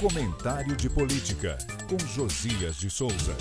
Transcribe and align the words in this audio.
Comentário 0.00 0.74
de 0.76 0.88
Política, 0.88 1.58
com 1.86 1.98
Josias 2.06 2.76
de 2.76 2.88
Souza. 2.88 3.36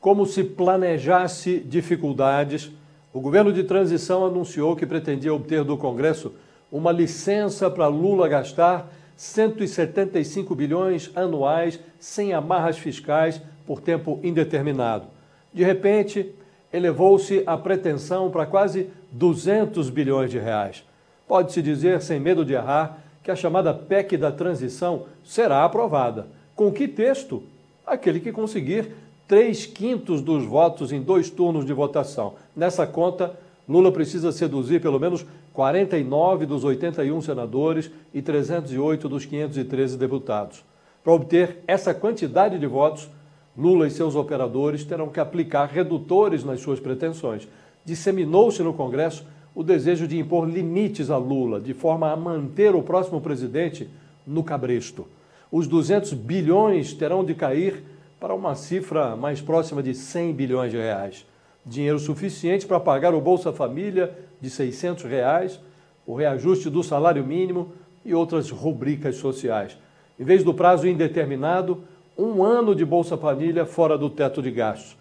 Como 0.00 0.24
se 0.24 0.44
planejasse 0.44 1.58
dificuldades, 1.58 2.70
o 3.12 3.20
governo 3.20 3.52
de 3.52 3.64
transição 3.64 4.24
anunciou 4.24 4.76
que 4.76 4.86
pretendia 4.86 5.34
obter 5.34 5.64
do 5.64 5.76
Congresso 5.76 6.32
uma 6.70 6.92
licença 6.92 7.68
para 7.68 7.88
Lula 7.88 8.28
gastar 8.28 8.88
175 9.16 10.54
bilhões 10.54 11.10
anuais 11.16 11.80
sem 11.98 12.32
amarras 12.32 12.78
fiscais 12.78 13.42
por 13.66 13.80
tempo 13.80 14.20
indeterminado. 14.22 15.08
De 15.52 15.64
repente, 15.64 16.32
elevou-se 16.72 17.42
a 17.44 17.56
pretensão 17.58 18.30
para 18.30 18.46
quase 18.46 18.90
200 19.10 19.90
bilhões 19.90 20.30
de 20.30 20.38
reais. 20.38 20.84
Pode-se 21.26 21.60
dizer, 21.60 22.00
sem 22.00 22.20
medo 22.20 22.44
de 22.44 22.52
errar, 22.52 23.09
que 23.30 23.32
a 23.32 23.36
chamada 23.36 23.72
PEC 23.72 24.16
da 24.16 24.32
transição 24.32 25.04
será 25.24 25.64
aprovada. 25.64 26.26
Com 26.56 26.72
que 26.72 26.88
texto? 26.88 27.44
Aquele 27.86 28.18
que 28.18 28.32
conseguir 28.32 28.90
três 29.28 29.66
quintos 29.66 30.20
dos 30.20 30.44
votos 30.44 30.90
em 30.90 31.00
dois 31.00 31.30
turnos 31.30 31.64
de 31.64 31.72
votação. 31.72 32.34
Nessa 32.56 32.84
conta, 32.88 33.38
Lula 33.68 33.92
precisa 33.92 34.32
seduzir 34.32 34.80
pelo 34.80 34.98
menos 34.98 35.24
49 35.52 36.44
dos 36.44 36.64
81 36.64 37.20
senadores 37.20 37.88
e 38.12 38.20
308 38.20 39.08
dos 39.08 39.24
513 39.24 39.96
deputados. 39.96 40.64
Para 41.04 41.12
obter 41.12 41.62
essa 41.68 41.94
quantidade 41.94 42.58
de 42.58 42.66
votos, 42.66 43.08
Lula 43.56 43.86
e 43.86 43.90
seus 43.92 44.16
operadores 44.16 44.84
terão 44.84 45.08
que 45.08 45.20
aplicar 45.20 45.66
redutores 45.66 46.42
nas 46.42 46.60
suas 46.60 46.80
pretensões. 46.80 47.46
Disseminou-se 47.84 48.60
no 48.62 48.74
Congresso 48.74 49.24
o 49.54 49.62
desejo 49.62 50.06
de 50.06 50.18
impor 50.18 50.48
limites 50.48 51.10
a 51.10 51.16
Lula, 51.16 51.60
de 51.60 51.74
forma 51.74 52.10
a 52.10 52.16
manter 52.16 52.74
o 52.74 52.82
próximo 52.82 53.20
presidente 53.20 53.88
no 54.26 54.44
cabresto. 54.44 55.06
Os 55.50 55.66
200 55.66 56.12
bilhões 56.12 56.92
terão 56.92 57.24
de 57.24 57.34
cair 57.34 57.82
para 58.20 58.34
uma 58.34 58.54
cifra 58.54 59.16
mais 59.16 59.40
próxima 59.40 59.82
de 59.82 59.94
100 59.94 60.32
bilhões 60.32 60.70
de 60.70 60.76
reais. 60.76 61.26
Dinheiro 61.64 61.98
suficiente 61.98 62.66
para 62.66 62.78
pagar 62.78 63.14
o 63.14 63.20
Bolsa 63.20 63.52
Família 63.52 64.16
de 64.40 64.48
600 64.48 65.04
reais, 65.04 65.60
o 66.06 66.14
reajuste 66.14 66.70
do 66.70 66.82
salário 66.82 67.24
mínimo 67.24 67.72
e 68.04 68.14
outras 68.14 68.50
rubricas 68.50 69.16
sociais. 69.16 69.76
Em 70.18 70.24
vez 70.24 70.44
do 70.44 70.54
prazo 70.54 70.86
indeterminado, 70.86 71.82
um 72.16 72.42
ano 72.42 72.74
de 72.74 72.84
Bolsa 72.84 73.16
Família 73.16 73.64
fora 73.64 73.96
do 73.96 74.10
teto 74.10 74.42
de 74.42 74.50
gastos. 74.50 74.96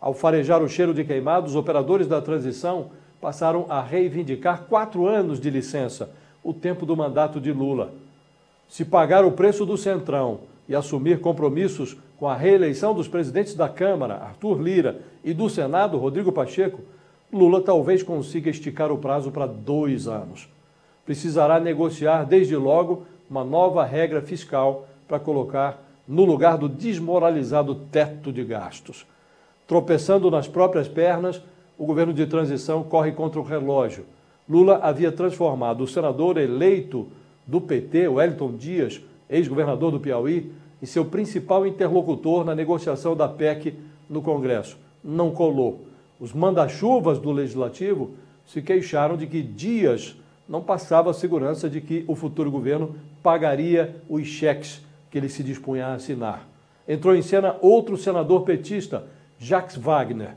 Ao 0.00 0.14
farejar 0.14 0.62
o 0.62 0.68
cheiro 0.68 0.94
de 0.94 1.04
queimado, 1.04 1.46
os 1.46 1.56
operadores 1.56 2.06
da 2.06 2.22
transição 2.22 2.90
passaram 3.20 3.66
a 3.68 3.82
reivindicar 3.82 4.64
quatro 4.68 5.06
anos 5.06 5.40
de 5.40 5.50
licença, 5.50 6.10
o 6.42 6.54
tempo 6.54 6.86
do 6.86 6.96
mandato 6.96 7.40
de 7.40 7.52
Lula. 7.52 7.92
Se 8.68 8.84
pagar 8.84 9.24
o 9.24 9.32
preço 9.32 9.66
do 9.66 9.76
Centrão 9.76 10.40
e 10.68 10.74
assumir 10.74 11.20
compromissos 11.20 11.96
com 12.18 12.28
a 12.28 12.36
reeleição 12.36 12.94
dos 12.94 13.08
presidentes 13.08 13.54
da 13.54 13.68
Câmara, 13.68 14.14
Arthur 14.14 14.60
Lira, 14.60 15.00
e 15.24 15.34
do 15.34 15.50
Senado, 15.50 15.98
Rodrigo 15.98 16.32
Pacheco, 16.32 16.80
Lula 17.32 17.60
talvez 17.60 18.02
consiga 18.02 18.50
esticar 18.50 18.90
o 18.90 18.98
prazo 18.98 19.30
para 19.30 19.46
dois 19.46 20.08
anos. 20.08 20.48
Precisará 21.04 21.60
negociar 21.60 22.24
desde 22.24 22.56
logo 22.56 23.04
uma 23.28 23.44
nova 23.44 23.84
regra 23.84 24.20
fiscal 24.20 24.86
para 25.06 25.20
colocar 25.20 25.82
no 26.06 26.24
lugar 26.24 26.58
do 26.58 26.68
desmoralizado 26.68 27.74
teto 27.74 28.32
de 28.32 28.44
gastos. 28.44 29.06
Tropeçando 29.66 30.30
nas 30.30 30.48
próprias 30.48 30.88
pernas, 30.88 31.40
o 31.80 31.86
governo 31.86 32.12
de 32.12 32.26
transição 32.26 32.82
corre 32.82 33.10
contra 33.10 33.40
o 33.40 33.42
relógio. 33.42 34.04
Lula 34.46 34.80
havia 34.82 35.10
transformado 35.10 35.82
o 35.82 35.88
senador 35.88 36.36
eleito 36.36 37.08
do 37.46 37.58
PT, 37.58 38.06
Wellington 38.06 38.52
Dias, 38.52 39.00
ex-governador 39.30 39.90
do 39.90 39.98
Piauí, 39.98 40.52
em 40.82 40.84
seu 40.84 41.06
principal 41.06 41.66
interlocutor 41.66 42.44
na 42.44 42.54
negociação 42.54 43.16
da 43.16 43.26
PEC 43.26 43.74
no 44.10 44.20
Congresso. 44.20 44.76
Não 45.02 45.30
colou. 45.30 45.80
Os 46.20 46.34
manda-chuvas 46.34 47.18
do 47.18 47.32
legislativo 47.32 48.10
se 48.46 48.60
queixaram 48.60 49.16
de 49.16 49.26
que 49.26 49.40
Dias 49.40 50.14
não 50.46 50.60
passava 50.60 51.10
a 51.10 51.14
segurança 51.14 51.70
de 51.70 51.80
que 51.80 52.04
o 52.06 52.14
futuro 52.14 52.50
governo 52.50 52.94
pagaria 53.22 53.96
os 54.06 54.26
cheques 54.26 54.84
que 55.10 55.16
ele 55.16 55.30
se 55.30 55.42
dispunha 55.42 55.86
a 55.86 55.94
assinar. 55.94 56.46
Entrou 56.86 57.16
em 57.16 57.22
cena 57.22 57.56
outro 57.62 57.96
senador 57.96 58.42
petista, 58.42 59.06
Jacques 59.38 59.78
Wagner. 59.78 60.34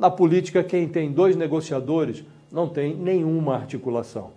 Na 0.00 0.10
política, 0.10 0.64
quem 0.64 0.88
tem 0.88 1.12
dois 1.12 1.36
negociadores 1.36 2.24
não 2.50 2.66
tem 2.66 2.96
nenhuma 2.96 3.54
articulação. 3.54 4.30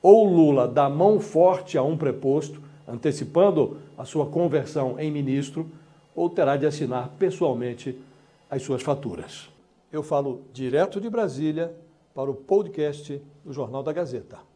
Ou 0.00 0.24
Lula 0.24 0.66
dá 0.66 0.88
mão 0.88 1.20
forte 1.20 1.76
a 1.76 1.82
um 1.82 1.94
preposto, 1.94 2.58
antecipando 2.88 3.76
a 3.98 4.06
sua 4.06 4.24
conversão 4.24 4.98
em 4.98 5.10
ministro, 5.10 5.70
ou 6.16 6.30
terá 6.30 6.56
de 6.56 6.64
assinar 6.64 7.10
pessoalmente 7.18 7.98
as 8.48 8.62
suas 8.62 8.80
faturas. 8.80 9.50
Eu 9.92 10.02
falo 10.02 10.40
direto 10.54 10.98
de 10.98 11.10
Brasília 11.10 11.70
para 12.14 12.30
o 12.30 12.34
podcast 12.34 13.20
do 13.44 13.52
Jornal 13.52 13.82
da 13.82 13.92
Gazeta. 13.92 14.49